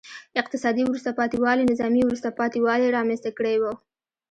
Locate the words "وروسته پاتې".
0.85-1.37, 2.05-2.59